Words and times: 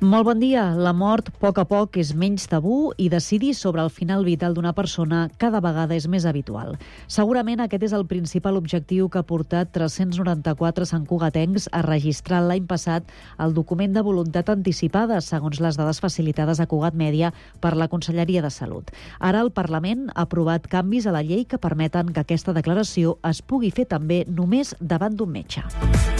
Molt 0.00 0.24
bon 0.24 0.38
dia. 0.40 0.62
La 0.80 0.94
mort, 0.96 1.26
a 1.28 1.32
poc 1.42 1.58
a 1.60 1.66
poc, 1.68 1.98
és 2.00 2.14
menys 2.16 2.46
tabú 2.48 2.94
i 2.96 3.10
decidir 3.12 3.50
sobre 3.52 3.82
el 3.84 3.90
final 3.92 4.22
vital 4.24 4.54
d'una 4.56 4.72
persona 4.72 5.26
cada 5.36 5.60
vegada 5.60 5.92
és 5.92 6.06
més 6.08 6.24
habitual. 6.24 6.78
Segurament 7.04 7.60
aquest 7.60 7.84
és 7.84 7.92
el 7.92 8.06
principal 8.08 8.56
objectiu 8.56 9.10
que 9.12 9.20
ha 9.20 9.28
portat 9.28 9.68
394 9.76 10.88
santcugatencs 10.88 11.68
a 11.76 11.82
registrar 11.84 12.40
l'any 12.46 12.64
passat 12.64 13.12
el 13.36 13.52
document 13.52 13.92
de 13.92 14.00
voluntat 14.00 14.48
anticipada, 14.48 15.20
segons 15.20 15.60
les 15.60 15.76
dades 15.76 16.00
facilitades 16.00 16.64
a 16.64 16.68
Cugat 16.70 16.96
Mèdia 16.96 17.34
per 17.60 17.74
la 17.76 17.90
Conselleria 17.92 18.40
de 18.40 18.48
Salut. 18.48 18.88
Ara 19.20 19.44
el 19.44 19.52
Parlament 19.52 20.08
ha 20.14 20.24
aprovat 20.24 20.64
canvis 20.64 21.04
a 21.04 21.12
la 21.12 21.20
llei 21.20 21.44
que 21.44 21.60
permeten 21.60 22.14
que 22.14 22.24
aquesta 22.24 22.56
declaració 22.56 23.18
es 23.28 23.44
pugui 23.44 23.68
fer 23.68 23.84
també 23.84 24.24
només 24.24 24.72
davant 24.80 25.12
d'un 25.12 25.28
metge. 25.28 26.19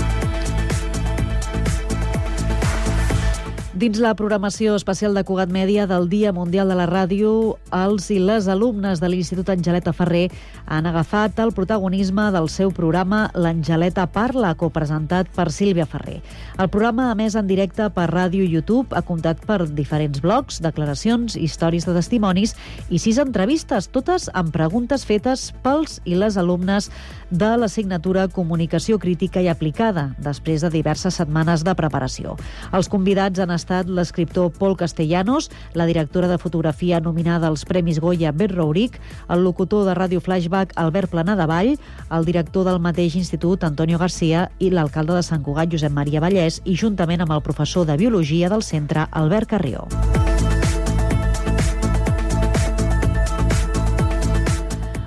Dins 3.81 3.97
la 3.97 4.11
programació 4.13 4.75
especial 4.77 5.15
de 5.17 5.23
Cugat 5.25 5.49
Mèdia 5.49 5.87
del 5.89 6.11
Dia 6.13 6.35
Mundial 6.37 6.69
de 6.69 6.75
la 6.77 6.85
Ràdio, 6.85 7.55
els 7.73 8.11
i 8.13 8.19
les 8.21 8.45
alumnes 8.53 9.01
de 9.01 9.09
l'Institut 9.09 9.49
Angeleta 9.49 9.95
Ferrer 9.97 10.27
han 10.69 10.85
agafat 10.85 11.39
el 11.41 11.55
protagonisme 11.57 12.27
del 12.35 12.51
seu 12.53 12.75
programa 12.77 13.23
L'Angeleta 13.33 14.05
Parla, 14.13 14.51
copresentat 14.61 15.31
per 15.33 15.47
Sílvia 15.49 15.87
Ferrer. 15.89 16.19
El 16.61 16.69
programa, 16.69 17.07
a 17.09 17.15
més 17.17 17.39
en 17.41 17.49
directe 17.49 17.87
per 17.95 18.11
ràdio 18.11 18.45
i 18.45 18.51
YouTube, 18.53 18.93
ha 18.93 19.01
comptat 19.01 19.41
per 19.49 19.63
diferents 19.65 20.21
blogs, 20.21 20.61
declaracions, 20.61 21.39
històries 21.41 21.89
de 21.89 21.97
testimonis 21.97 22.53
i 22.91 23.01
sis 23.01 23.17
entrevistes, 23.17 23.89
totes 23.89 24.29
amb 24.35 24.53
preguntes 24.53 25.09
fetes 25.09 25.55
pels 25.65 26.03
i 26.05 26.19
les 26.21 26.37
alumnes 26.37 26.91
de 27.31 27.55
l'assignatura 27.57 28.29
Comunicació 28.29 29.01
Crítica 29.01 29.41
i 29.41 29.49
Aplicada, 29.49 30.11
després 30.21 30.61
de 30.61 30.75
diverses 30.77 31.17
setmanes 31.17 31.65
de 31.65 31.77
preparació. 31.81 32.37
Els 32.77 32.93
convidats 32.93 33.41
han 33.41 33.57
estat 33.57 33.70
l'escriptor 33.87 34.51
Paul 34.53 34.77
Castellanos, 34.77 35.51
la 35.75 35.87
directora 35.87 36.29
de 36.29 36.39
fotografia 36.39 37.01
nominada 37.01 37.49
als 37.49 37.65
Premis 37.65 38.01
Goya 38.01 38.33
Bet 38.33 38.53
Rouric, 38.53 39.01
el 39.29 39.45
locutor 39.45 39.87
de 39.87 39.95
Ràdio 39.95 40.21
Flashback 40.21 40.75
Albert 40.77 41.11
Planadavall, 41.11 41.77
el 42.11 42.25
director 42.25 42.67
del 42.67 42.81
mateix 42.81 43.17
institut 43.17 43.65
Antonio 43.65 43.99
Garcia 43.99 44.49
i 44.59 44.71
l'alcalde 44.71 45.15
de 45.15 45.23
Sant 45.23 45.45
Cugat 45.47 45.71
Josep 45.73 45.95
Maria 45.95 46.21
Vallès 46.21 46.61
i 46.65 46.77
juntament 46.77 47.23
amb 47.23 47.39
el 47.39 47.47
professor 47.47 47.87
de 47.87 47.97
Biologia 47.97 48.51
del 48.51 48.67
centre 48.67 49.07
Albert 49.11 49.55
Carrió. 49.55 49.87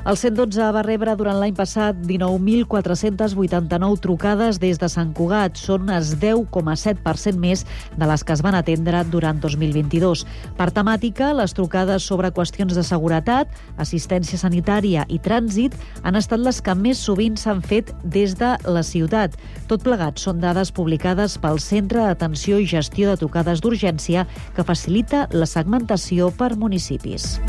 El 0.03 0.17
112 0.19 0.65
va 0.75 0.81
rebre 0.83 1.13
durant 1.15 1.37
l'any 1.39 1.53
passat 1.55 1.95
19.489 2.03 4.01
trucades 4.03 4.57
des 4.59 4.75
de 4.81 4.89
Sant 4.91 5.13
Cugat. 5.15 5.55
Són 5.55 5.85
unes 5.85 6.09
10,7% 6.19 7.39
més 7.39 7.63
de 7.95 8.09
les 8.09 8.25
que 8.27 8.35
es 8.35 8.43
van 8.43 8.57
atendre 8.59 9.05
durant 9.07 9.39
2022. 9.39 10.25
Per 10.59 10.67
temàtica, 10.75 11.31
les 11.39 11.55
trucades 11.55 12.03
sobre 12.03 12.33
qüestions 12.35 12.75
de 12.75 12.83
seguretat, 12.83 13.55
assistència 13.79 14.41
sanitària 14.41 15.07
i 15.07 15.21
trànsit 15.23 15.79
han 16.03 16.19
estat 16.19 16.43
les 16.43 16.59
que 16.59 16.75
més 16.75 16.99
sovint 16.99 17.39
s'han 17.39 17.63
fet 17.63 17.95
des 18.03 18.35
de 18.35 18.57
la 18.67 18.83
ciutat. 18.83 19.39
Tot 19.71 19.87
plegat 19.87 20.19
són 20.19 20.43
dades 20.43 20.75
publicades 20.75 21.39
pel 21.39 21.63
Centre 21.63 22.03
d'Atenció 22.03 22.59
i 22.59 22.67
Gestió 22.67 23.07
de 23.07 23.21
Trucades 23.23 23.63
d'Urgència 23.63 24.27
que 24.51 24.67
facilita 24.67 25.29
la 25.31 25.47
segmentació 25.47 26.27
per 26.35 26.57
municipis. 26.59 27.39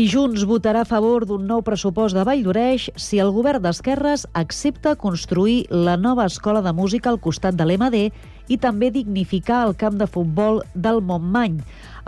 I 0.00 0.06
Junts 0.08 0.46
votarà 0.48 0.80
a 0.80 0.88
favor 0.88 1.26
d'un 1.28 1.42
nou 1.44 1.60
pressupost 1.60 2.16
de 2.16 2.22
Vall 2.24 2.40
d'Oreix 2.46 2.86
si 2.96 3.18
el 3.20 3.34
govern 3.36 3.60
d'Esquerres 3.60 4.22
accepta 4.40 4.94
construir 4.96 5.66
la 5.68 5.98
nova 6.00 6.24
escola 6.30 6.62
de 6.64 6.72
música 6.72 7.10
al 7.10 7.18
costat 7.20 7.58
de 7.58 7.66
l'MD 7.66 8.06
i 8.48 8.56
també 8.62 8.88
dignificar 8.94 9.58
el 9.66 9.74
camp 9.76 9.98
de 10.00 10.08
futbol 10.08 10.62
del 10.72 11.02
Montmany. 11.04 11.58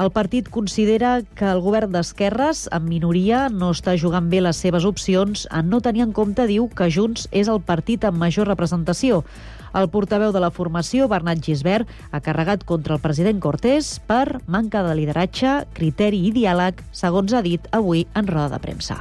El 0.00 0.08
partit 0.14 0.48
considera 0.48 1.18
que 1.36 1.50
el 1.50 1.60
govern 1.60 1.92
d'Esquerres, 1.92 2.64
en 2.72 2.88
minoria, 2.88 3.50
no 3.52 3.74
està 3.76 3.98
jugant 4.00 4.32
bé 4.32 4.40
les 4.40 4.56
seves 4.64 4.88
opcions 4.88 5.44
en 5.52 5.68
no 5.68 5.82
tenir 5.84 6.06
en 6.06 6.16
compte, 6.16 6.48
diu, 6.48 6.70
que 6.72 6.88
Junts 6.88 7.28
és 7.30 7.52
el 7.52 7.60
partit 7.60 8.08
amb 8.08 8.16
major 8.24 8.48
representació. 8.48 9.20
El 9.78 9.88
portaveu 9.92 10.34
de 10.34 10.42
la 10.42 10.52
formació, 10.52 11.08
Bernat 11.08 11.40
Gisbert, 11.44 11.88
ha 12.12 12.20
carregat 12.20 12.66
contra 12.68 12.98
el 12.98 13.02
president 13.04 13.40
Cortés 13.40 13.94
per 14.06 14.42
manca 14.46 14.84
de 14.84 14.94
lideratge, 14.98 15.62
criteri 15.72 16.26
i 16.28 16.36
diàleg, 16.36 16.84
segons 16.92 17.32
ha 17.32 17.42
dit 17.44 17.72
avui 17.72 18.06
en 18.14 18.28
roda 18.28 18.56
de 18.56 18.62
premsa. 18.66 19.00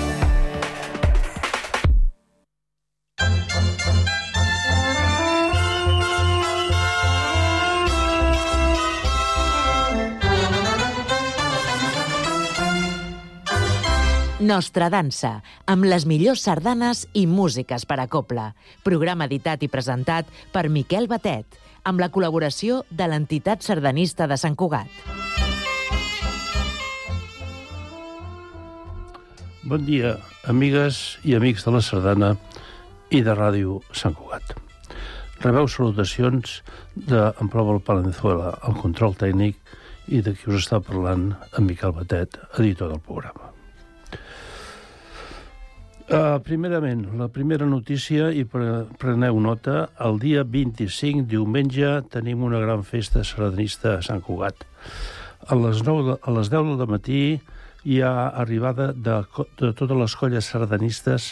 Nostra 14.41 14.87
dansa, 14.89 15.35
amb 15.69 15.85
les 15.85 16.07
millors 16.09 16.41
sardanes 16.41 17.03
i 17.13 17.27
músiques 17.29 17.83
per 17.85 17.99
a 18.01 18.07
copla. 18.09 18.47
Programa 18.81 19.27
editat 19.29 19.61
i 19.61 19.67
presentat 19.69 20.31
per 20.49 20.63
Miquel 20.65 21.05
Batet, 21.11 21.59
amb 21.85 22.01
la 22.01 22.07
col·laboració 22.09 22.79
de 22.89 23.05
l'entitat 23.05 23.61
sardanista 23.61 24.25
de 24.25 24.39
Sant 24.41 24.57
Cugat. 24.57 24.89
Bon 29.61 29.85
dia, 29.85 30.15
amigues 30.49 31.19
i 31.21 31.37
amics 31.37 31.67
de 31.67 31.75
la 31.77 31.83
Sardana 31.85 32.33
i 33.13 33.21
de 33.21 33.37
Ràdio 33.37 33.77
Sant 33.93 34.17
Cugat. 34.17 34.57
Rebeu 35.45 35.69
salutacions 35.69 36.63
d'en 36.97 37.53
Pau 37.53 37.77
Palenzuela, 37.77 38.57
el 38.65 38.81
control 38.81 39.13
tècnic, 39.21 39.61
i 40.09 40.25
de 40.25 40.33
qui 40.33 40.49
us 40.49 40.63
està 40.65 40.81
parlant 40.81 41.29
en 41.53 41.69
Miquel 41.69 41.93
Batet, 41.93 42.41
editor 42.57 42.89
del 42.89 43.05
programa. 43.05 43.50
Uh, 46.11 46.41
primerament, 46.43 47.05
la 47.15 47.29
primera 47.31 47.63
notícia, 47.63 48.25
i 48.35 48.41
pre 48.43 48.81
preneu 48.99 49.37
nota, 49.39 49.85
el 50.03 50.17
dia 50.19 50.41
25, 50.43 51.23
diumenge, 51.31 51.87
tenim 52.11 52.43
una 52.43 52.59
gran 52.59 52.83
festa 52.83 53.23
sardanista 53.23 53.93
a 53.93 54.01
Sant 54.03 54.19
Cugat. 54.25 54.65
A 55.47 55.55
les, 55.55 55.79
9 55.87 56.03
de, 56.09 56.17
a 56.19 56.35
les 56.35 56.51
10 56.51 56.75
del 56.81 56.91
matí 56.91 57.21
hi 57.87 58.01
ha 58.03 58.27
arribada 58.43 58.89
de, 58.91 59.21
de 59.63 59.71
totes 59.71 60.03
les 60.03 60.19
colles 60.19 60.51
sardanistes 60.51 61.31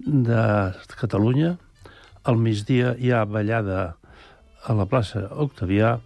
de 0.00 0.42
Catalunya. 0.96 1.58
Al 2.24 2.40
migdia 2.40 2.96
hi 2.96 3.12
ha 3.12 3.26
ballada 3.28 3.98
a 4.64 4.80
la 4.80 4.88
plaça 4.88 5.26
Octavià 5.28 5.98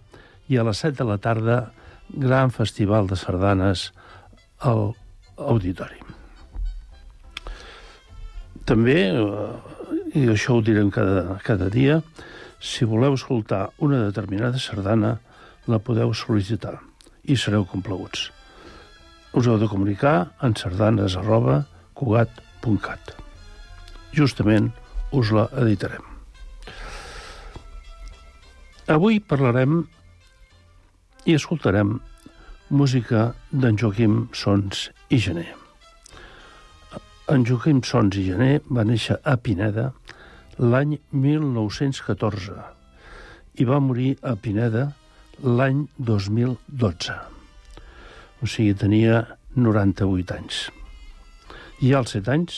i 0.51 0.59
a 0.59 0.67
les 0.67 0.83
7 0.83 0.99
de 0.99 1.13
la 1.15 1.21
tarda 1.23 1.61
gran 2.11 2.51
festival 2.51 3.07
de 3.07 3.15
sardanes 3.15 3.93
al 4.59 4.89
auditori. 5.39 6.10
També, 8.65 8.99
eh, 9.09 10.19
i 10.19 10.27
això 10.29 10.57
ho 10.57 10.61
direm 10.61 10.91
cada, 10.93 11.39
cada 11.45 11.69
dia, 11.69 12.01
si 12.61 12.85
voleu 12.85 13.15
escoltar 13.17 13.71
una 13.79 14.03
determinada 14.05 14.59
sardana, 14.59 15.17
la 15.67 15.79
podeu 15.79 16.13
sol·licitar 16.13 16.77
i 17.23 17.37
sereu 17.37 17.65
complaguts. 17.65 18.29
Us 19.33 19.47
heu 19.47 19.57
de 19.57 19.69
comunicar 19.71 20.33
en 20.43 20.55
sardanes 20.59 21.15
arroba 21.17 21.63
cugat.cat. 21.95 23.15
Justament 24.13 24.71
us 25.15 25.31
la 25.31 25.47
editarem. 25.63 26.03
Avui 28.91 29.21
parlarem 29.23 29.85
i 31.25 31.37
escoltarem 31.37 31.99
música 32.69 33.31
d'en 33.51 33.79
Joaquim 33.79 34.25
Sons 34.35 34.89
i 35.09 35.21
Gener. 35.21 35.60
En 37.31 37.45
Joaquim 37.47 37.77
Sons 37.87 38.17
i 38.19 38.25
Gené 38.25 38.57
va 38.75 38.83
néixer 38.83 39.15
a 39.23 39.37
Pineda 39.39 39.85
l'any 40.59 40.97
1914 41.15 42.57
i 43.63 43.67
va 43.69 43.77
morir 43.79 44.09
a 44.27 44.33
Pineda 44.35 44.81
l'any 45.39 45.85
2012. 46.09 47.15
O 48.43 48.49
sigui, 48.51 48.75
tenia 48.75 49.21
98 49.55 50.35
anys. 50.35 50.59
I 51.79 51.93
als 51.95 52.17
7 52.17 52.35
anys 52.35 52.57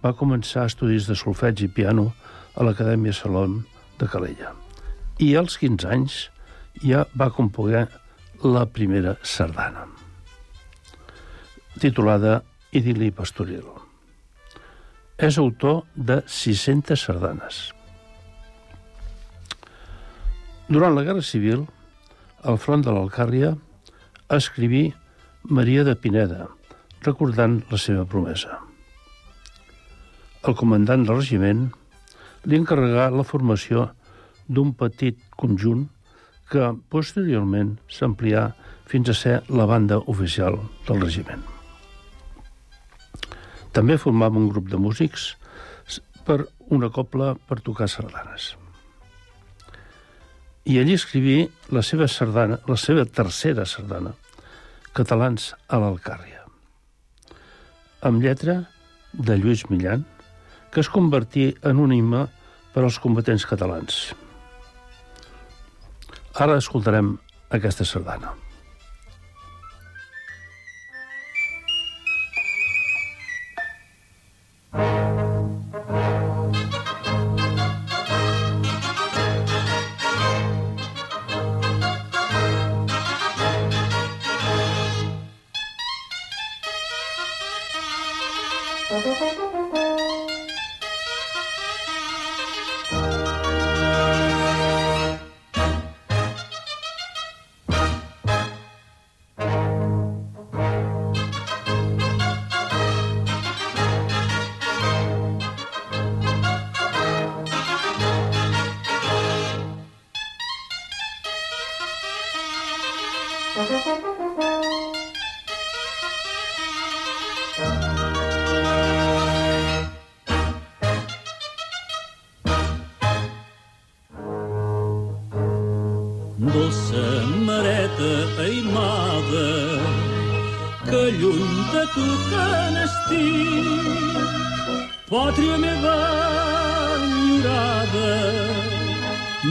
va 0.00 0.16
començar 0.16 0.64
estudis 0.70 1.10
de 1.10 1.16
solfeig 1.20 1.66
i 1.66 1.68
piano 1.68 2.08
a 2.56 2.64
l'Acadèmia 2.64 3.12
Salom 3.12 3.58
de 4.00 4.08
Calella. 4.08 4.54
I 5.20 5.34
als 5.36 5.60
15 5.60 5.92
anys 5.92 6.22
ja 6.80 7.04
va 7.12 7.28
componer 7.28 7.84
la 8.44 8.64
primera 8.64 9.18
sardana, 9.20 9.84
titulada 11.84 12.40
Idili 12.72 13.12
Pastoril. 13.12 13.85
És 15.16 15.38
autor 15.40 15.86
de 15.96 16.20
600 16.28 17.00
sardanes. 17.00 17.60
Durant 20.68 20.92
la 20.92 21.06
Guerra 21.06 21.24
Civil, 21.24 21.64
al 22.44 22.60
front 22.60 22.84
de 22.84 22.92
l'Alcàrria, 22.92 23.54
escriví 24.36 24.90
Maria 25.48 25.86
de 25.86 25.96
Pineda, 25.96 26.50
recordant 27.06 27.60
la 27.70 27.80
seva 27.80 28.04
promesa. 28.04 28.60
El 30.44 30.58
comandant 30.58 31.06
del 31.06 31.22
regiment 31.22 31.66
li 32.44 32.60
encarregà 32.60 33.08
la 33.14 33.24
formació 33.26 33.88
d'un 34.46 34.76
petit 34.78 35.18
conjunt 35.40 35.88
que 36.52 36.70
posteriorment 36.92 37.76
s'amplià 37.90 38.50
fins 38.86 39.10
a 39.10 39.20
ser 39.24 39.36
la 39.48 39.66
banda 39.66 40.02
oficial 40.12 40.60
del 40.86 41.06
regiment. 41.08 41.55
També 43.76 43.98
formava 44.00 44.40
un 44.40 44.48
grup 44.48 44.70
de 44.72 44.78
músics 44.80 45.34
per 46.24 46.46
una 46.72 46.88
copla 46.88 47.34
per 47.48 47.58
tocar 47.60 47.90
sardanes. 47.92 48.54
I 50.66 50.78
allí 50.80 50.96
escriví 50.96 51.36
la 51.70 51.82
seva 51.84 52.08
sardana, 52.08 52.56
la 52.66 52.78
seva 52.80 53.04
tercera 53.04 53.66
sardana, 53.68 54.14
Catalans 54.96 55.50
a 55.68 55.76
l'Alcàrria, 55.76 56.40
amb 58.08 58.24
lletra 58.24 58.54
de 59.12 59.36
Lluís 59.36 59.66
Millan, 59.68 60.06
que 60.72 60.80
es 60.80 60.88
convertí 60.88 61.50
en 61.60 61.84
un 61.84 61.92
himne 61.92 62.24
per 62.72 62.86
als 62.86 62.96
combatents 63.04 63.44
catalans. 63.44 64.00
Ara 66.32 66.56
escoltarem 66.64 67.12
aquesta 67.60 67.84
sardana. 67.84 68.32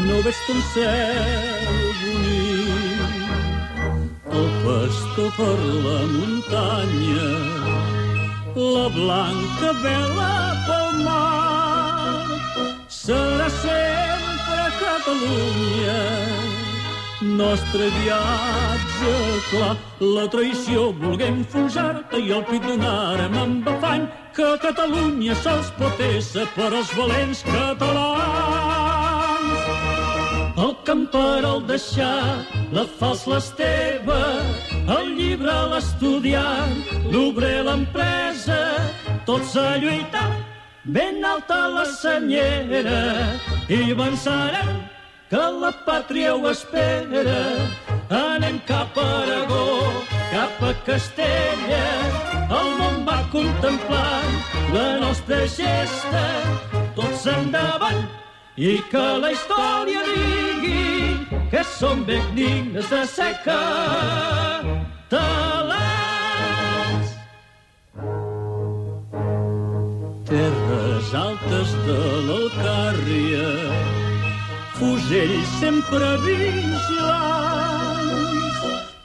No 0.08 0.22
veig 0.26 0.40
ton 0.48 0.60
cel 0.74 1.66
bonic. 2.02 3.16
El 4.40 4.48
pastor 4.64 5.30
per 5.38 5.58
la 5.86 6.00
muntanya, 6.14 7.30
la 8.56 8.88
blanca 8.98 9.72
vela 9.84 10.34
pel 10.68 10.90
mar, 11.06 12.26
serà 12.90 13.50
sempre 13.62 14.64
Catalunya, 14.82 16.02
nostre 17.42 17.90
viatge 18.00 19.14
clar. 19.50 19.76
La 20.02 20.26
traïció 20.34 20.90
volguem 21.00 21.42
enfonsar-te 21.44 22.20
i 22.20 22.34
el 22.36 22.44
pit 22.50 22.66
donarem 22.68 23.40
amb 23.46 23.72
afany 23.76 24.06
que 24.36 24.52
Catalunya 24.66 25.38
sols 25.46 25.72
pot 25.80 26.06
ésser 26.10 26.50
per 26.58 26.74
als 26.74 26.94
valents 27.00 27.46
catalans. 27.48 28.55
El 30.56 30.72
camper 30.88 31.44
el 31.44 31.66
deixar, 31.68 32.46
la 32.72 32.86
fals 33.00 33.26
l'esteve, 33.28 34.20
el 34.96 35.10
llibre 35.18 35.56
l'estudiant, 35.74 36.78
l'obrer 37.12 37.58
l'empresa, 37.68 38.62
tots 39.28 39.58
a 39.60 39.76
lluitar, 39.84 40.30
ben 40.86 41.20
alta 41.28 41.60
la 41.76 41.84
senyera, 41.92 43.04
i 43.68 43.82
avançarem 43.92 44.72
que 45.30 45.46
la 45.60 45.76
pàtria 45.84 46.34
ho 46.38 46.48
espera. 46.48 47.44
Anem 48.24 48.62
cap 48.72 48.96
a 48.96 49.08
Aragó, 49.20 49.68
cap 50.32 50.68
a 50.72 50.74
Castella, 50.88 51.86
el 52.48 52.76
món 52.80 53.02
va 53.08 53.24
contemplant 53.34 54.36
la 54.72 54.92
nostra 55.04 55.44
gesta, 55.60 56.28
tots 56.96 57.28
endavant, 57.28 58.06
i 58.58 58.82
que 58.88 59.20
la 59.20 59.32
història 59.36 60.00
digui 60.08 61.28
que 61.52 61.60
som 61.68 62.06
ben 62.08 62.24
dignes 62.36 62.90
de 62.90 63.06
ser 63.06 63.36
catalans. 63.44 64.96
Terres 70.30 71.14
altes 71.20 71.70
de 71.86 72.00
l'Alcàrria, 72.30 73.50
fusells 74.80 75.50
sempre 75.60 76.08
vigilants, 76.24 78.10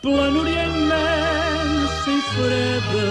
planúria 0.07 0.63
immensa 0.71 2.11
i 2.15 2.17
freda, 2.31 3.09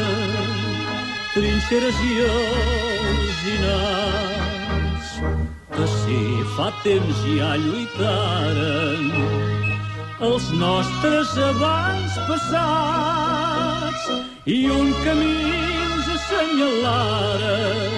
trinxeres 1.36 1.98
i 2.08 2.10
alzinars, 2.32 4.39
que 5.76 5.86
si 5.88 6.20
fa 6.56 6.70
temps 6.84 7.18
ja 7.36 7.52
lluitaren 7.62 9.04
els 10.30 10.46
nostres 10.60 11.36
abans 11.50 12.18
passats 12.28 14.10
i 14.46 14.58
un 14.74 14.92
camí 15.06 15.38
ens 15.86 16.08
assenyalaren 16.18 17.96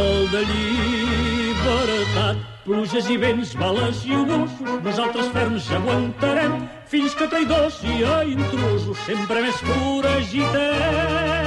el 0.00 0.16
de 0.32 0.42
llibertat 0.52 2.36
pluges 2.64 3.08
i 3.10 3.16
vents, 3.18 3.54
bales 3.58 4.04
i 4.06 4.14
obusos, 4.16 4.82
nosaltres 4.86 5.30
ferms 5.34 5.70
aguantarem 5.78 6.60
fins 6.92 7.14
que 7.18 7.26
traïdors 7.28 7.82
i 7.82 8.02
intrusos 8.36 8.98
sempre 9.08 9.42
més 9.42 9.58
foragitem. 9.66 11.41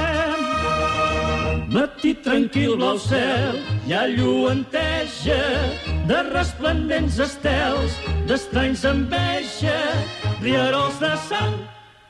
Matí 1.76 2.14
tranquil, 2.24 2.72
blau 2.80 2.96
cel, 2.96 3.58
ja 3.84 4.06
lluenteja, 4.08 5.42
de 6.08 6.22
resplendents 6.32 7.18
estels, 7.20 7.98
d'estranys 8.24 8.86
enveja, 8.88 9.76
rierols 10.40 10.96
de 11.04 11.12
sang, 11.28 11.58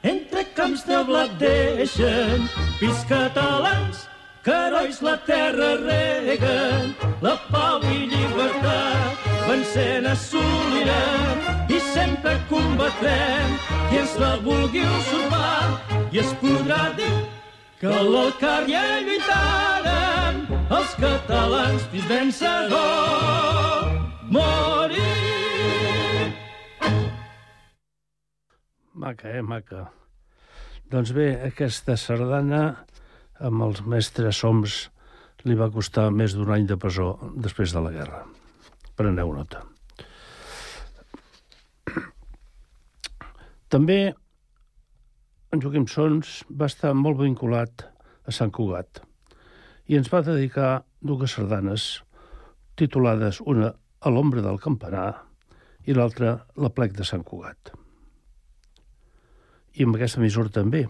entre 0.06 0.44
camps 0.54 0.86
de 0.86 1.02
blat 1.08 1.34
deixen, 1.42 2.46
pis 2.78 3.02
catalans, 3.10 4.06
herois 4.46 5.02
la 5.02 5.16
terra 5.26 5.72
reguen, 5.82 6.94
la 7.26 7.34
pau 7.50 7.82
i 7.90 8.06
llibertat 8.06 9.26
vencent 9.48 10.06
assolirem 10.12 11.72
i 11.74 11.80
sempre 11.90 12.38
combatrem 12.52 13.58
qui 13.88 13.98
ens 14.04 14.14
la 14.22 14.36
vulgui 14.46 14.86
usurpar 15.00 16.06
i 16.14 16.22
es 16.22 16.30
podrà 16.38 16.84
dir 17.00 17.35
que 17.80 17.86
a 17.92 18.02
la 18.02 18.30
lluitaren 18.64 20.38
els 20.72 20.94
catalans 20.96 21.84
fins 21.92 22.08
vencedor 22.08 23.92
morir. 24.32 25.02
Maca, 28.96 29.28
eh, 29.28 29.42
maca. 29.42 29.90
Doncs 30.90 31.12
bé, 31.12 31.28
aquesta 31.50 31.96
sardana 32.00 32.62
amb 33.44 33.62
els 33.68 33.82
mestres 33.84 34.40
Soms 34.40 34.90
li 35.44 35.54
va 35.54 35.70
costar 35.70 36.10
més 36.10 36.34
d'un 36.34 36.50
any 36.50 36.66
de 36.66 36.76
presó 36.80 37.12
després 37.36 37.74
de 37.76 37.82
la 37.84 37.92
guerra. 37.94 38.24
Preneu 38.96 39.32
nota. 39.36 39.62
També 43.68 44.14
en 45.56 45.62
Joaquim 45.64 45.86
Sons 45.88 46.42
va 46.52 46.66
estar 46.68 46.90
molt 46.92 47.16
vinculat 47.22 47.86
a 48.28 48.32
Sant 48.38 48.50
Cugat 48.52 48.98
i 49.88 49.96
ens 49.96 50.10
va 50.12 50.20
dedicar 50.26 50.82
dues 51.00 51.32
sardanes 51.32 51.86
titulades 52.76 53.38
una 53.40 53.70
a 53.72 54.12
l'ombra 54.12 54.44
del 54.44 54.60
campanar 54.60 55.06
i 55.88 55.96
l'altra 55.96 56.34
la 56.60 56.72
plec 56.76 56.92
de 56.98 57.06
Sant 57.08 57.24
Cugat. 57.24 57.72
I 59.80 59.88
amb 59.88 59.96
aquesta 59.96 60.20
mesura 60.20 60.52
també. 60.52 60.84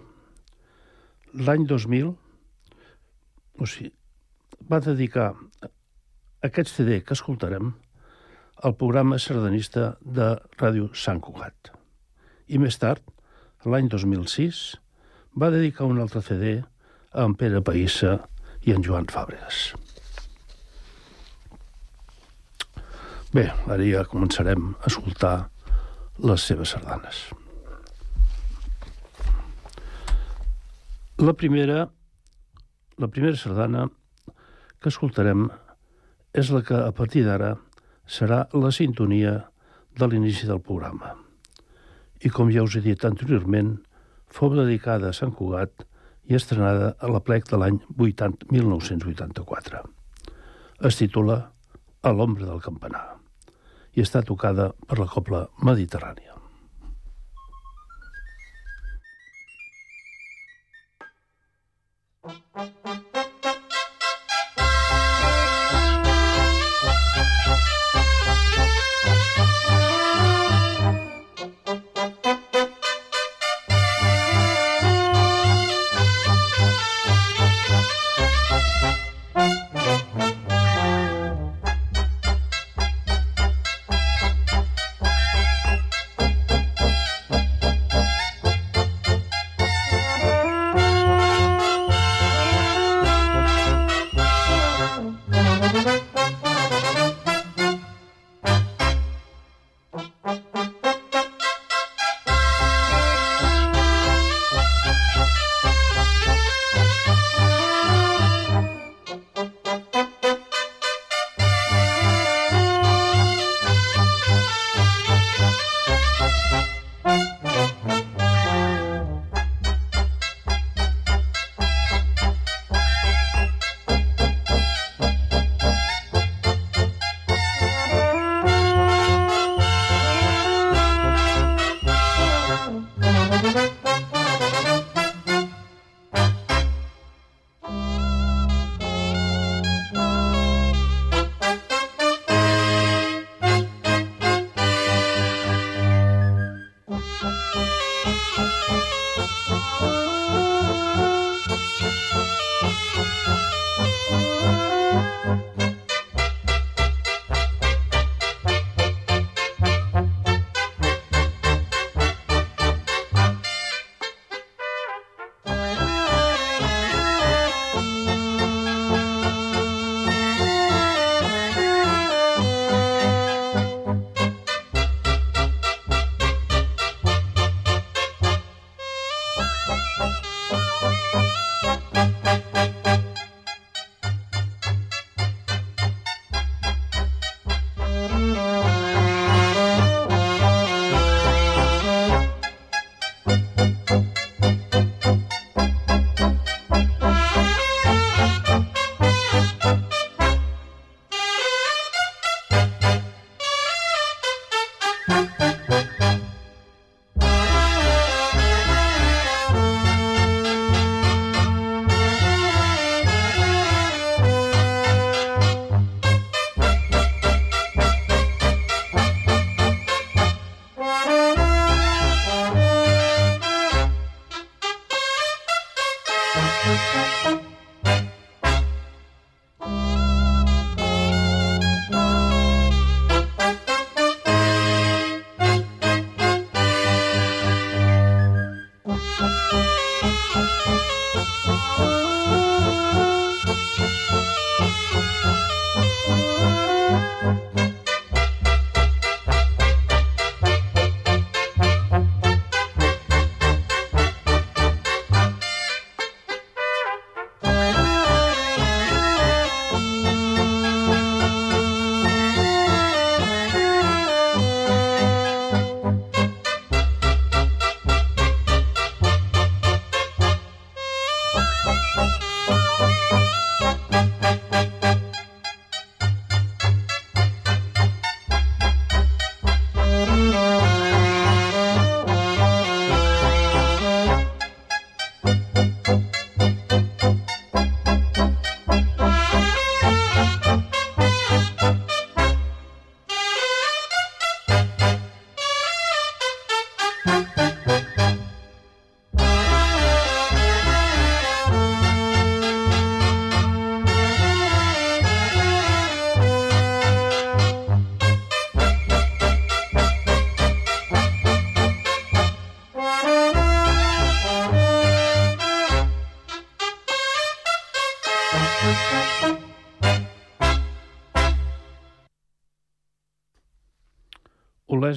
L'any 1.46 1.66
2000, 1.70 2.11
o 3.62 3.70
sigui, 3.70 3.92
va 4.66 4.82
dedicar 4.82 5.28
aquest 6.49 6.75
CD 6.75 7.04
que 7.06 7.14
escoltarem 7.14 7.70
al 8.66 8.75
programa 8.75 9.20
sardanista 9.23 9.92
de 10.00 10.32
Ràdio 10.58 10.90
Sant 10.94 11.23
Cugat. 11.23 11.76
I 12.50 12.58
més 12.62 12.80
tard, 12.82 13.04
l'any 13.66 13.88
2006, 13.90 14.62
va 15.37 15.50
dedicar 15.50 15.88
un 15.90 15.99
altre 16.00 16.23
CD 16.23 16.54
a 17.12 17.25
en 17.26 17.35
Pere 17.38 17.62
Païssa 17.64 18.14
i 18.66 18.75
en 18.75 18.85
Joan 18.87 19.08
Fàbregas. 19.11 19.75
Bé, 23.35 23.50
ara 23.66 23.85
ja 23.85 24.06
començarem 24.08 24.70
a 24.78 24.88
escoltar 24.88 25.35
les 26.25 26.46
seves 26.49 26.73
sardanes. 26.73 27.26
La 31.20 31.35
primera, 31.37 31.87
la 33.02 33.08
primera 33.12 33.37
sardana 33.37 33.87
que 34.80 34.92
escoltarem 34.92 35.49
és 36.37 36.52
la 36.52 36.62
que 36.64 36.80
a 36.87 36.92
partir 36.96 37.26
d'ara 37.26 37.54
serà 38.06 38.44
la 38.54 38.73
sintonia 38.73 39.38
de 39.96 40.08
l'inici 40.12 40.49
del 40.49 40.61
programa 40.61 41.25
i, 42.20 42.30
com 42.30 42.50
ja 42.52 42.64
us 42.66 42.76
he 42.76 42.82
dit 42.85 43.04
anteriorment, 43.04 43.76
fou 44.32 44.54
dedicada 44.54 45.11
a 45.11 45.16
Sant 45.16 45.35
Cugat 45.37 45.87
i 46.26 46.37
estrenada 46.38 46.94
a 47.00 47.11
la 47.12 47.23
plec 47.23 47.49
de 47.50 47.61
l'any 47.61 47.78
1984. 47.99 49.85
Es 50.87 50.99
titula 51.00 51.42
A 52.06 52.11
l'ombra 52.14 52.46
del 52.46 52.61
campanar 52.62 53.16
i 53.96 54.02
està 54.04 54.20
tocada 54.23 54.68
per 54.87 54.99
la 55.00 55.08
copla 55.11 55.46
mediterrània. 55.64 56.35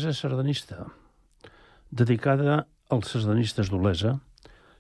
Olesa 0.10 0.22
sardanista, 0.26 0.88
dedicada 1.92 2.66
als 2.90 3.12
sardanistes 3.14 3.70
d'Olesa 3.70 4.16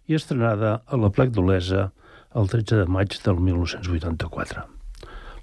i 0.09 0.17
estrenada 0.17 0.79
a 0.87 0.97
la 0.97 1.11
plec 1.13 1.29
d'Olesa 1.35 1.91
el 2.33 2.49
13 2.49 2.81
de 2.81 2.87
maig 2.89 3.13
del 3.21 3.37
1984. 3.37 4.65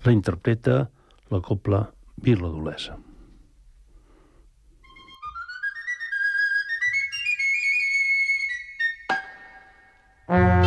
La 0.02 0.12
interpreta 0.12 0.88
la 1.30 1.40
copla 1.40 1.86
Vila 2.18 2.50
d'Olesa. 2.50 2.98
La 10.26 10.65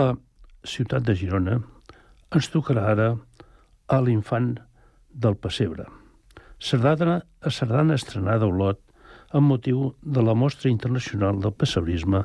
copla 0.00 0.16
Ciutat 0.64 1.04
de 1.04 1.14
Girona 1.16 1.58
ens 2.36 2.48
tocarà 2.52 2.84
ara 2.92 3.08
a 3.88 3.98
l'infant 4.00 4.54
del 5.24 5.36
Pessebre. 5.36 5.84
Sardana, 6.60 7.20
a 7.40 7.50
sardana 7.50 7.96
estrenada 8.00 8.48
a 8.48 8.52
Olot 8.52 8.80
amb 9.36 9.52
motiu 9.52 9.94
de 10.00 10.24
la 10.24 10.34
Mostra 10.34 10.72
Internacional 10.72 11.40
del 11.44 11.52
Pessebrisme 11.52 12.24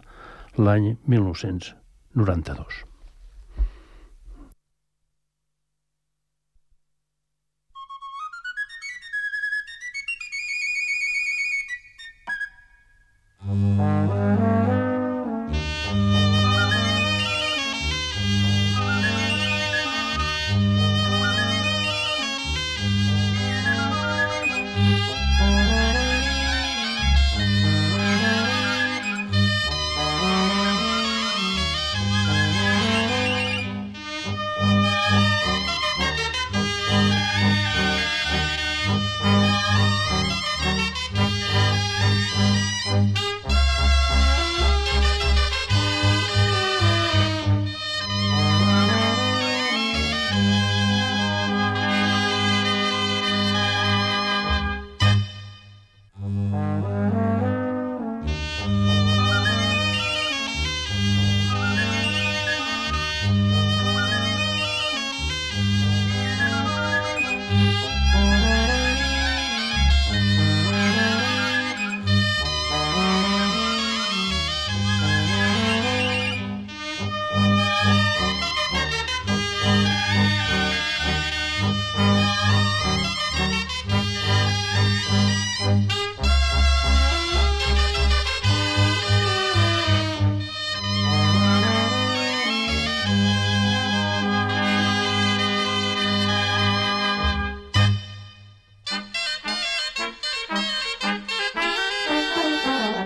l'any 0.57 0.91
1992. 1.07 2.94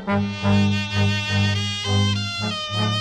Thank 0.10 0.44
you. 2.94 2.99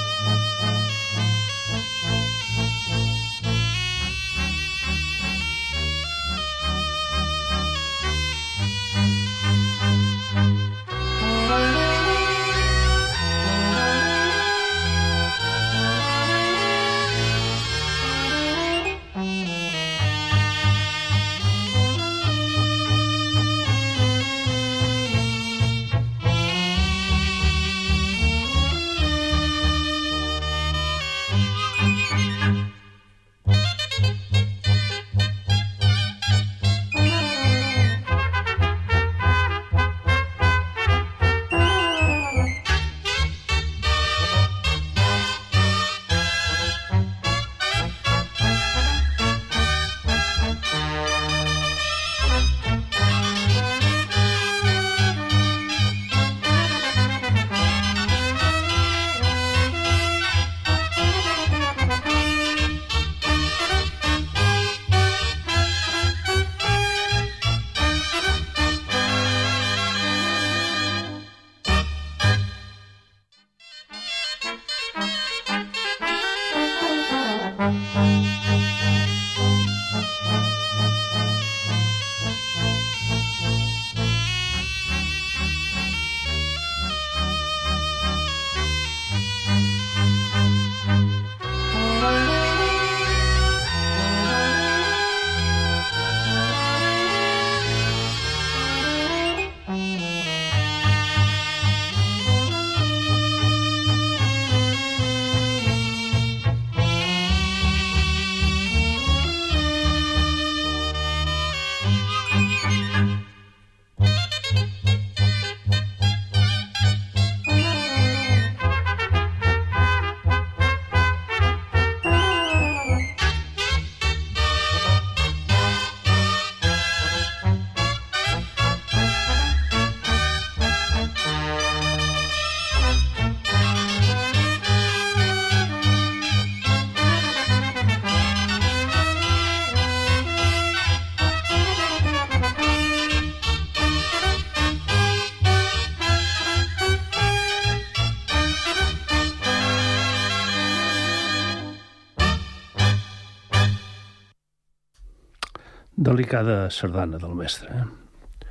Delicada 156.18 156.68
sardana 156.68 157.16
del 157.16 157.34
mestre. 157.38 157.70
Eh? 157.70 158.48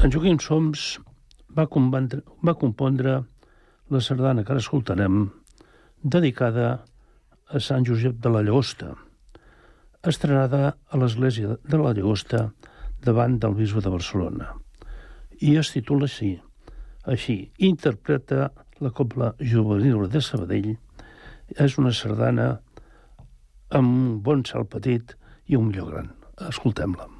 En 0.00 0.12
Joaquim 0.14 0.38
Soms 0.40 0.96
va, 1.52 1.66
va 1.68 2.54
compondre 2.56 3.16
la 3.92 4.00
sardana 4.00 4.40
que 4.40 4.54
ara 4.54 4.62
escoltarem, 4.64 5.26
dedicada 6.00 6.70
a 7.52 7.60
Sant 7.60 7.84
Josep 7.84 8.16
de 8.24 8.32
la 8.32 8.40
Llagosta, 8.46 8.94
estrenada 10.08 10.62
a 10.88 11.02
l'església 11.02 11.58
de 11.68 11.82
la 11.82 11.92
Llagosta 11.92 12.46
davant 13.04 13.36
del 13.44 13.58
bisbe 13.60 13.84
de 13.84 13.92
Barcelona. 13.92 14.48
I 15.44 15.58
es 15.60 15.74
titula 15.76 16.08
així, 16.08 16.30
així, 17.04 17.36
interpreta 17.58 18.48
la 18.80 18.94
Copla 18.96 19.34
Juvenil 19.52 20.08
de 20.08 20.24
Sabadell, 20.24 20.72
és 21.60 21.76
una 21.76 21.92
sardana 21.92 22.48
amb 23.68 23.92
un 23.92 24.18
bon 24.24 24.48
salt 24.48 24.72
petit 24.72 25.12
i 25.44 25.60
un 25.60 25.68
millor 25.68 25.92
gran. 25.92 26.12
Escoltem-la. 26.48 27.11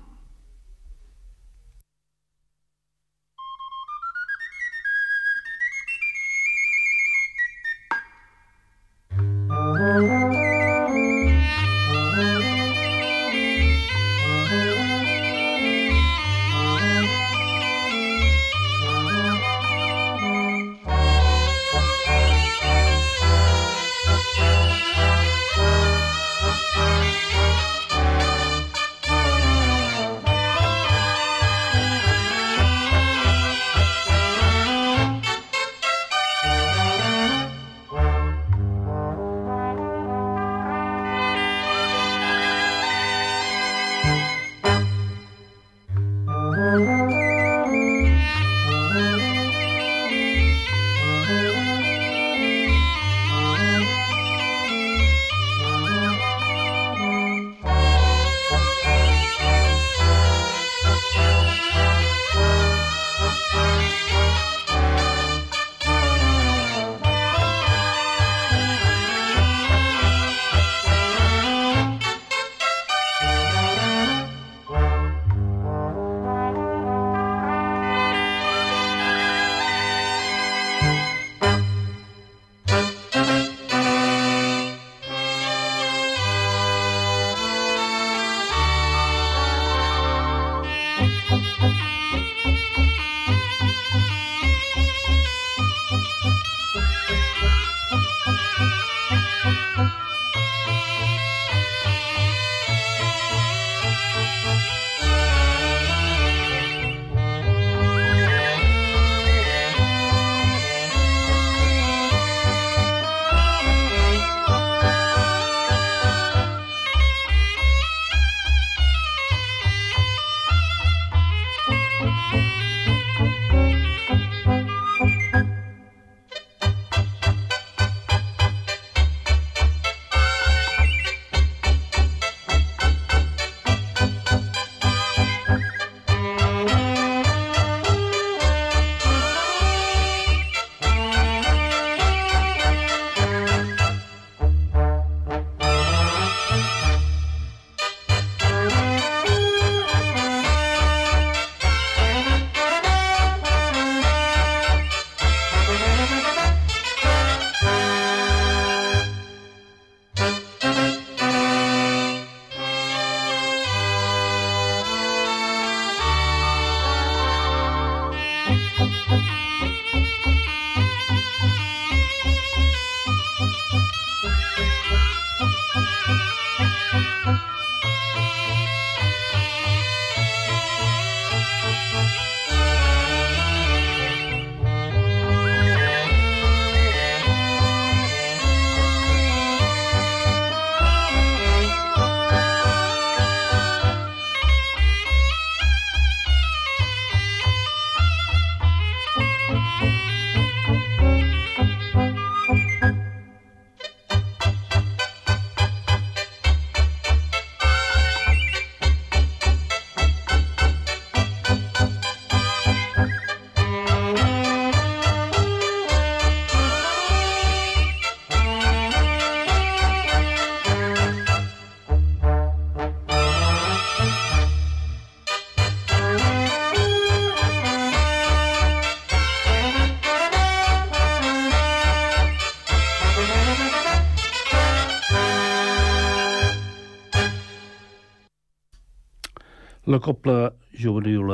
La 239.93 239.99
Copla 240.01 240.55
Juvenil 240.73 241.27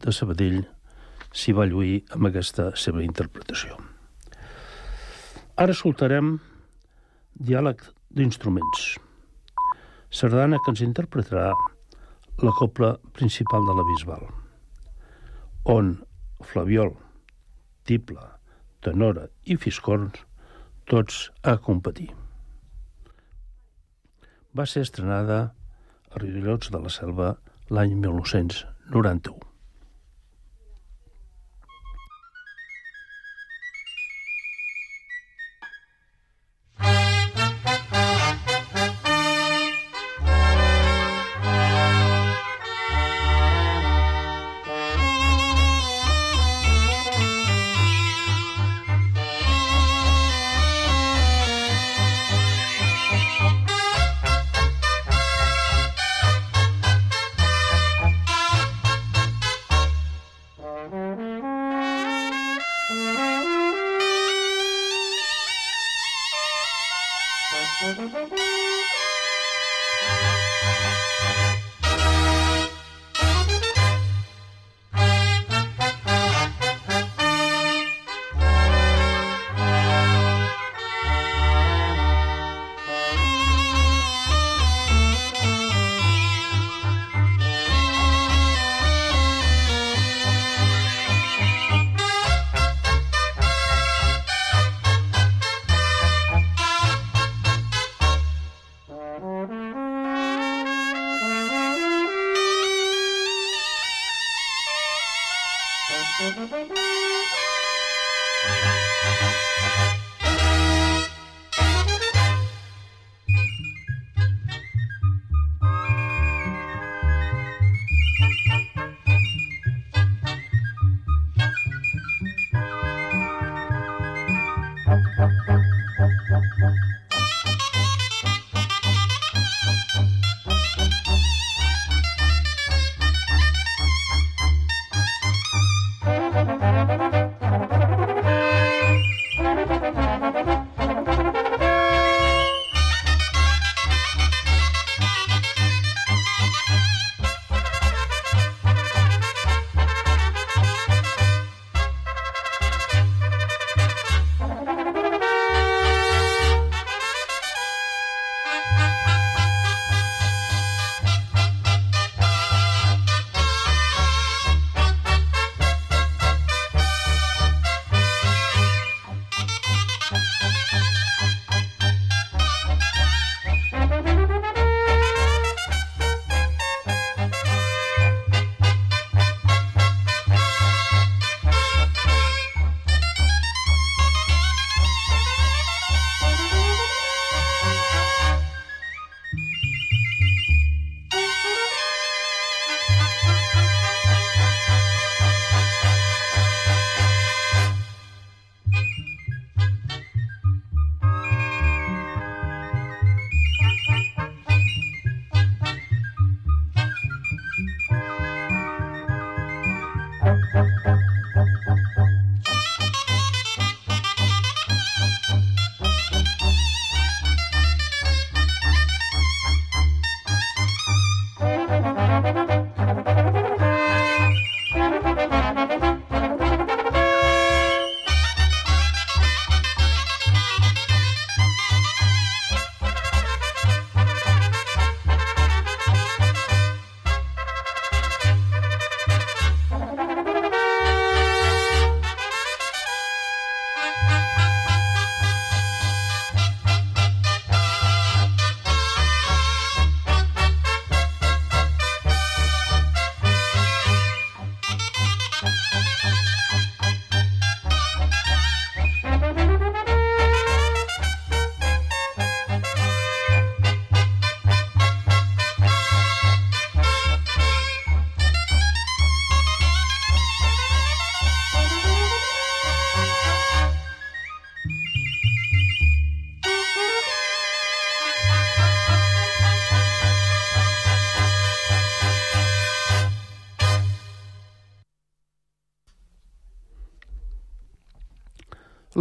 de 0.00 0.12
Sabadell 0.14 0.62
s'hi 1.36 1.52
va 1.52 1.66
lluir 1.68 1.96
amb 2.16 2.28
aquesta 2.28 2.70
seva 2.80 3.02
interpretació. 3.04 3.74
Ara 5.60 5.74
escoltarem 5.74 6.30
diàleg 7.48 7.82
d'instruments. 8.16 8.86
Sardana 10.08 10.56
que 10.62 10.72
ens 10.72 10.80
interpretarà 10.86 11.50
la 12.40 12.54
copla 12.56 12.94
principal 13.18 13.68
de 13.68 13.74
la 13.76 13.84
Bisbal, 13.90 14.24
on 15.74 15.90
flaviol, 16.52 16.94
tiple, 17.84 18.24
tenora 18.86 19.26
i 19.44 19.58
fiscorns 19.60 20.22
tots 20.88 21.26
a 21.42 21.58
competir. 21.68 22.14
Va 24.56 24.64
ser 24.64 24.86
estrenada 24.88 25.42
a 26.08 26.24
Riudellots 26.24 26.72
de 26.72 26.80
la 26.80 26.94
Selva 26.96 27.34
l'any 27.70 27.94
1991. 27.94 29.45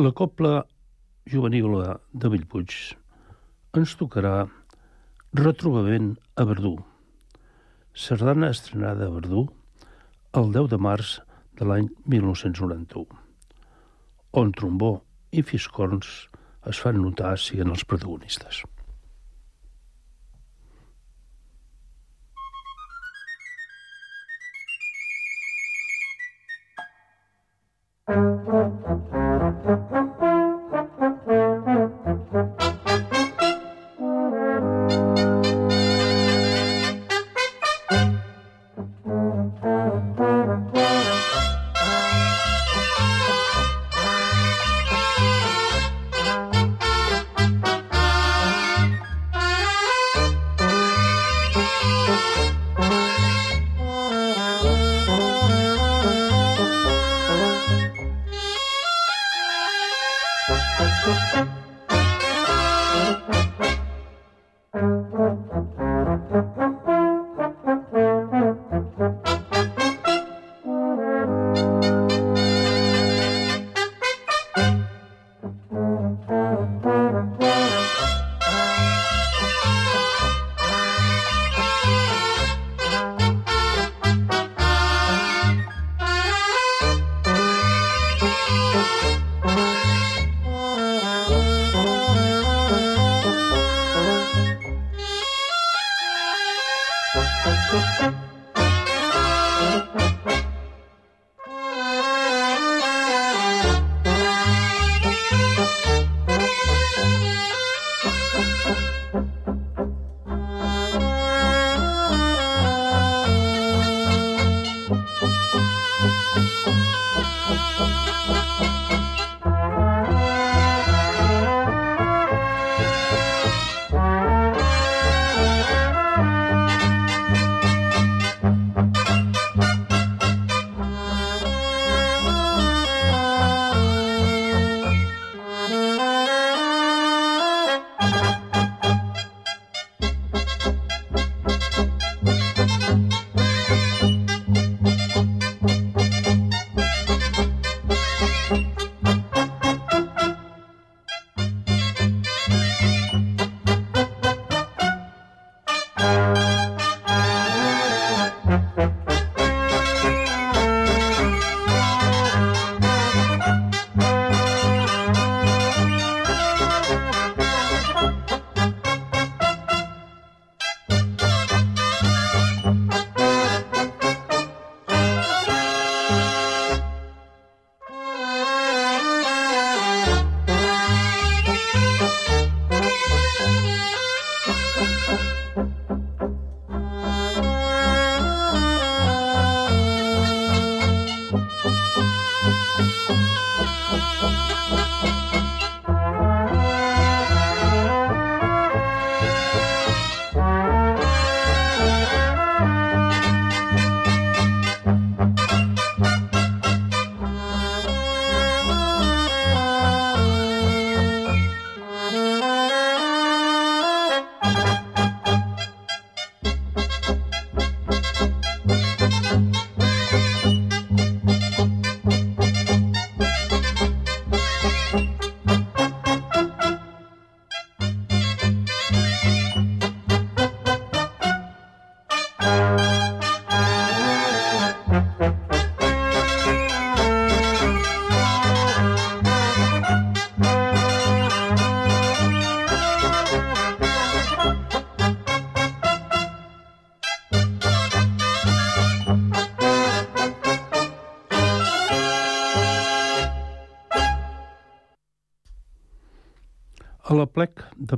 La 0.06 0.12
copla 0.12 0.60
juvenil 1.32 1.72
de 2.22 2.30
Bellpuig 2.30 2.74
ens 3.80 3.93
tocarà 3.97 4.34
retrobament 5.39 6.12
a 6.38 6.45
Verdú, 6.45 6.74
Sardana 8.03 8.51
estrenada 8.53 9.08
a 9.08 9.16
Verdú 9.16 9.47
el 10.41 10.53
10 10.60 10.70
de 10.76 10.80
març 10.89 11.16
de 11.58 11.66
l'any 11.72 11.89
1991, 12.18 13.18
on 14.43 14.53
trombó 14.62 14.93
i 15.32 15.41
fiscorns 15.41 16.14
es 16.70 16.86
fan 16.86 17.01
notar 17.01 17.34
siguent 17.41 17.74
els 17.74 17.88
protagonistes. 17.89 18.62
A 29.66 30.05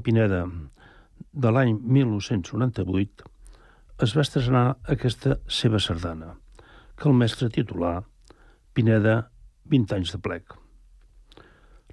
Pineda 0.08 0.46
de 1.44 1.50
l'any 1.52 1.74
1998 1.96 3.26
es 4.06 4.14
va 4.16 4.24
estrenar 4.24 4.62
aquesta 4.94 5.36
seva 5.52 5.82
sardana, 5.84 6.30
que 6.96 7.10
el 7.12 7.18
mestre 7.20 7.50
titular, 7.52 8.06
Pineda, 8.72 9.18
20 9.76 9.98
anys 10.00 10.16
de 10.16 10.24
plec. 10.24 10.56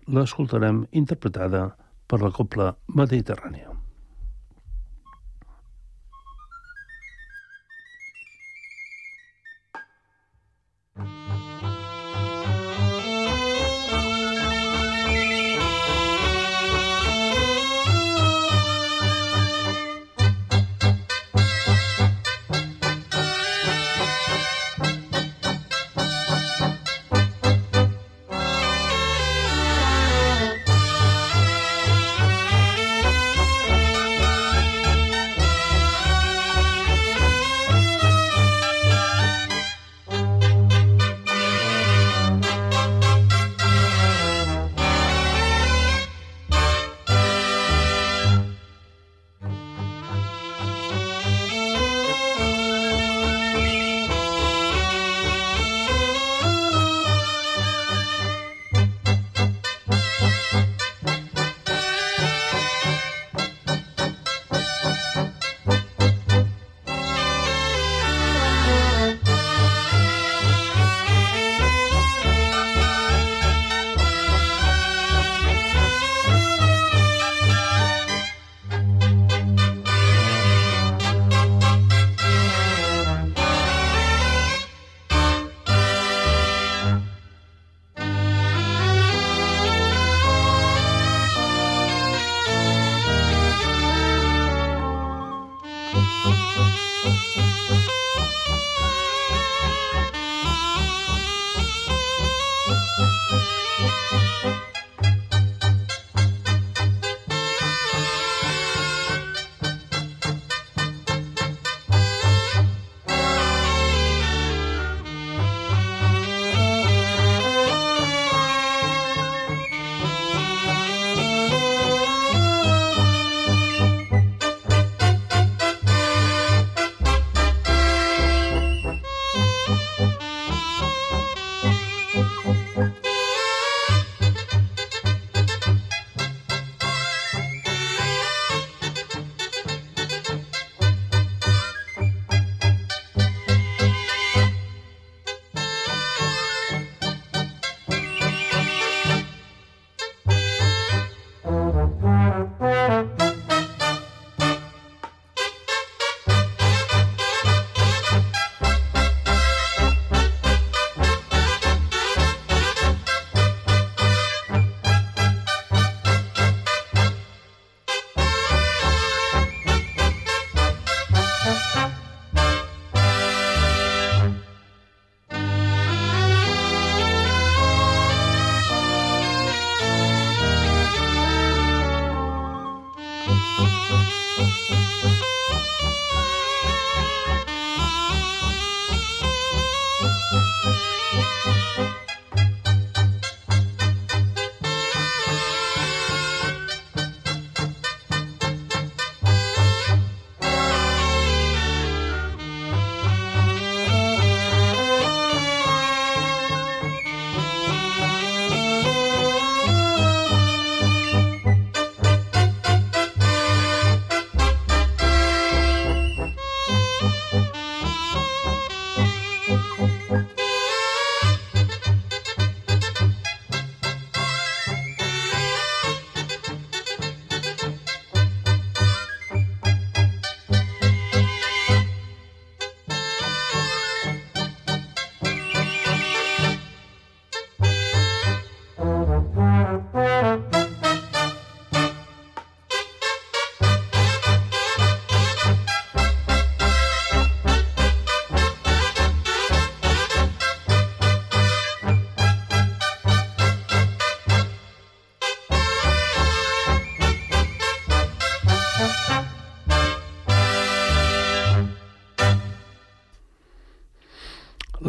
L'escoltarem 0.07 0.85
interpretada 1.03 1.67
per 2.07 2.23
la 2.23 2.31
Copla 2.39 2.71
Mediterrània. 3.03 3.74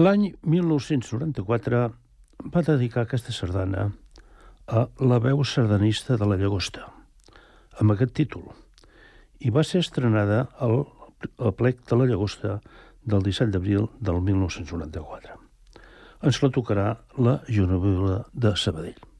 L'any 0.05 0.25
1994 0.53 1.77
va 2.53 2.61
dedicar 2.67 3.05
aquesta 3.05 3.33
sardana 3.33 3.87
a 4.67 4.83
la 5.11 5.17
veu 5.23 5.39
sardanista 5.49 6.17
de 6.21 6.27
la 6.29 6.35
Llagosta, 6.37 6.83
amb 7.81 7.95
aquest 7.95 8.13
títol, 8.19 8.43
i 9.41 9.53
va 9.55 9.63
ser 9.65 9.81
estrenada 9.81 10.43
al, 10.67 10.83
plec 11.57 11.81
de 11.89 11.97
la 11.97 12.05
Llagosta 12.11 12.59
del 13.01 13.25
17 13.25 13.55
d'abril 13.55 13.89
del 14.11 14.21
1994. 14.29 15.39
Ens 16.21 16.41
la 16.43 16.53
tocarà 16.59 16.87
la 17.17 17.39
Junevila 17.49 18.21
de 18.45 18.53
Sabadell. 18.61 19.14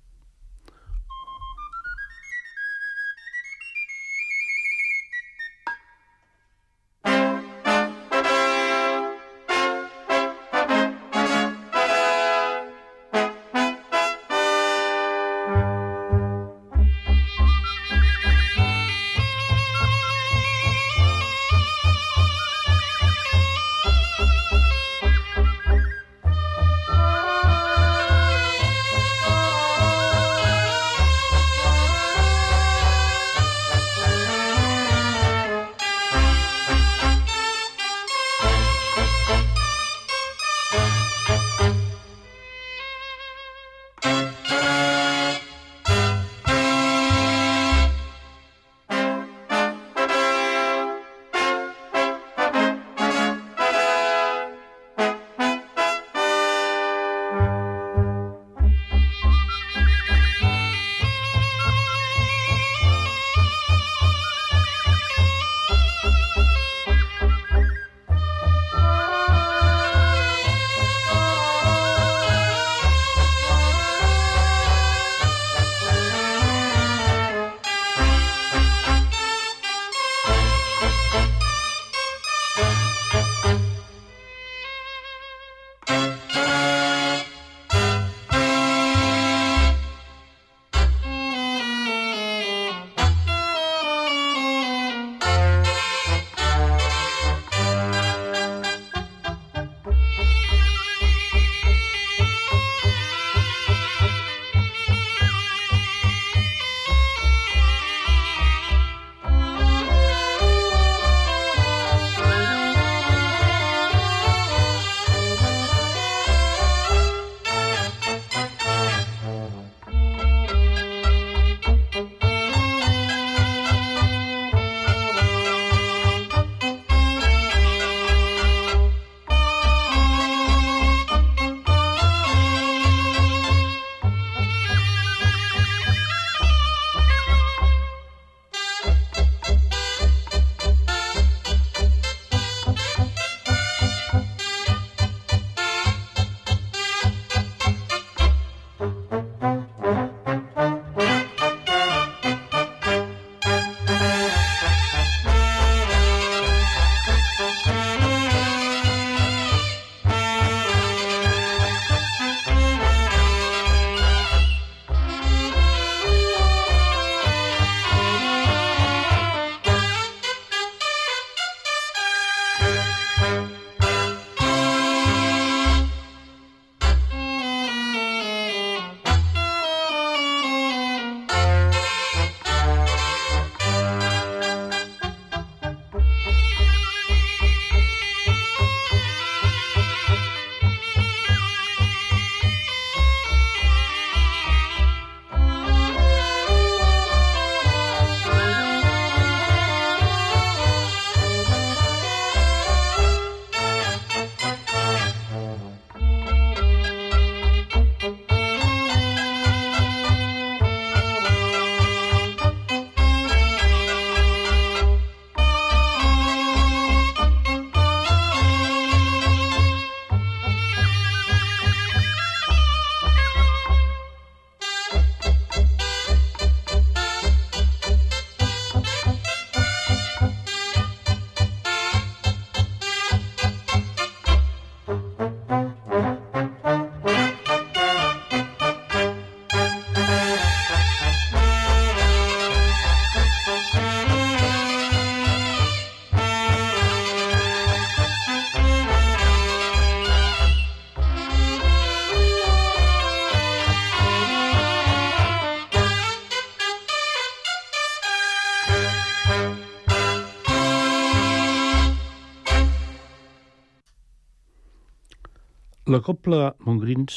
La 265.85 265.99
Copla 266.01 266.55
Montgrins 266.65 267.15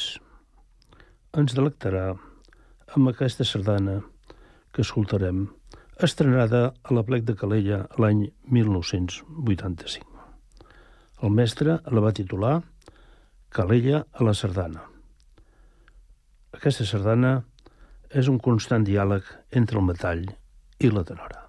ens 1.41 1.55
delectarà 1.57 2.03
amb 2.99 3.09
aquesta 3.09 3.47
sardana 3.49 3.95
que 4.77 4.85
escoltarem, 4.85 5.39
estrenada 6.05 6.61
a 6.85 6.99
la 6.99 7.07
plec 7.09 7.25
de 7.25 7.33
Calella 7.33 7.79
l'any 7.97 8.27
1985. 8.59 10.29
El 11.25 11.33
mestre 11.41 11.79
la 11.89 12.05
va 12.05 12.13
titular 12.21 12.55
Calella 13.49 14.05
a 14.13 14.29
la 14.29 14.37
sardana. 14.37 14.85
Aquesta 16.53 16.85
sardana 16.93 17.39
és 18.13 18.29
un 18.29 18.37
constant 18.37 18.85
diàleg 18.85 19.33
entre 19.65 19.81
el 19.81 19.89
metall 19.89 20.29
i 20.29 20.93
la 20.93 21.09
tenora. 21.09 21.48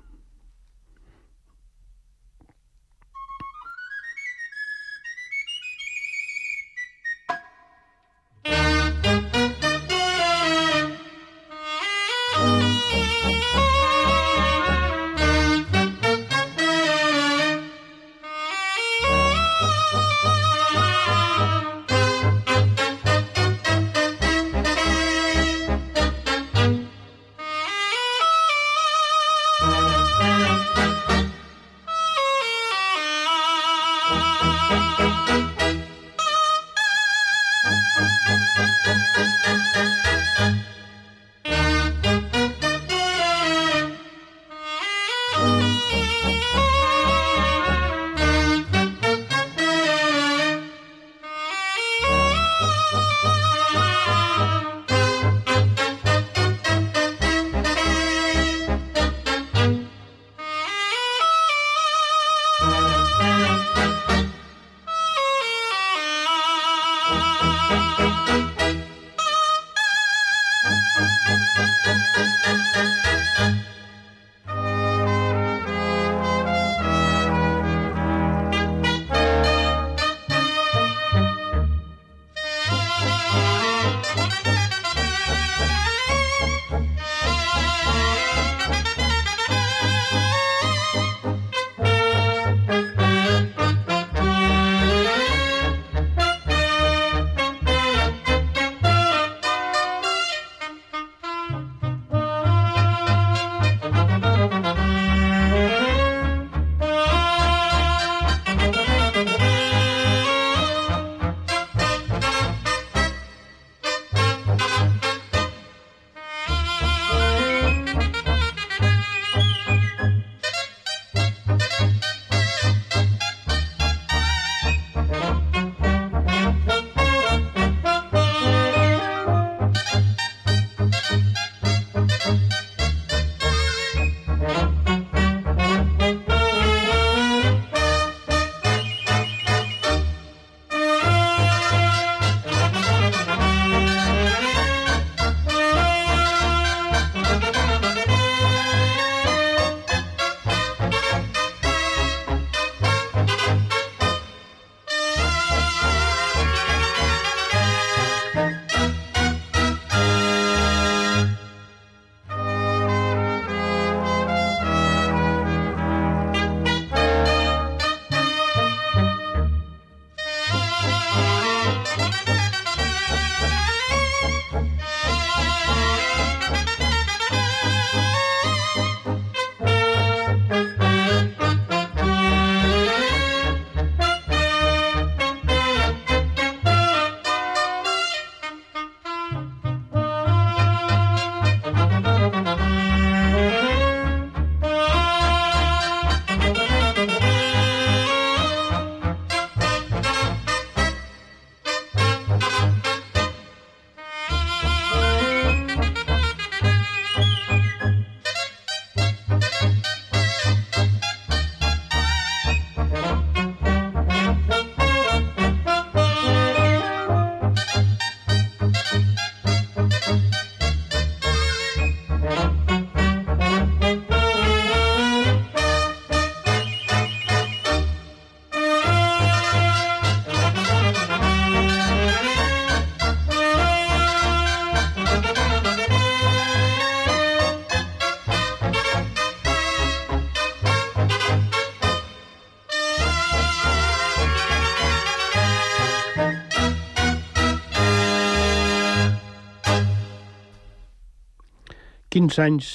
Quins 252.20 252.36
anys 252.44 252.70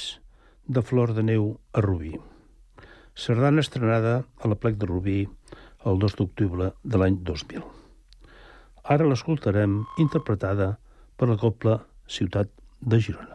de 0.75 0.81
Flor 0.89 1.11
de 1.13 1.21
Neu 1.29 1.43
a 1.77 1.83
Rubí. 1.85 2.15
Sardana 3.25 3.61
estrenada 3.61 4.15
a 4.41 4.49
la 4.49 4.57
plec 4.63 4.79
de 4.81 4.89
Rubí 4.89 5.17
el 5.91 6.01
2 6.07 6.17
d'octubre 6.21 6.71
de 6.95 7.03
l'any 7.03 7.21
2000. 7.29 7.61
Ara 8.97 9.11
l'escoltarem 9.11 9.77
interpretada 10.09 10.73
per 11.21 11.29
la 11.29 11.37
Copla 11.45 11.77
Ciutat 12.19 12.57
de 12.81 13.05
Girona. 13.05 13.34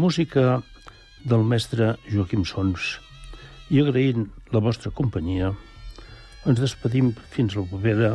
Música 0.00 0.62
del 1.28 1.44
mestre 1.44 1.94
Joaquim 2.08 2.46
Sons 2.48 2.96
i 3.70 3.82
agraint 3.82 4.30
la 4.54 4.62
vostra 4.64 4.90
companyia, 4.90 5.52
ens 6.48 6.60
despedim 6.62 7.12
fins 7.34 7.56
la 7.58 7.66
propera 7.68 8.14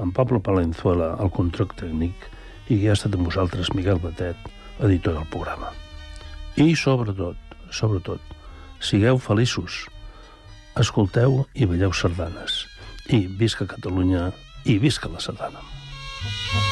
amb 0.00 0.14
Pablo 0.16 0.40
Palenzuela, 0.44 1.14
al 1.18 1.32
control 1.32 1.72
tècnic, 1.78 2.28
i 2.68 2.78
que 2.78 2.90
ha 2.90 2.96
estat 2.96 3.16
amb 3.16 3.28
vosaltres 3.28 3.72
Miguel 3.76 4.00
Batet, 4.02 4.36
editor 4.80 5.16
del 5.18 5.28
programa. 5.32 5.72
I 6.56 6.76
sobretot, 6.76 7.56
sobretot, 7.72 8.36
sigueu 8.80 9.20
feliços, 9.20 9.86
escolteu 10.78 11.42
i 11.54 11.68
veieu 11.68 11.96
sardanes. 11.96 12.62
I 13.08 13.24
visca 13.26 13.68
Catalunya 13.68 14.30
i 14.64 14.78
visca 14.78 15.10
la 15.10 15.20
sardana. 15.20 15.60
A 15.60 16.71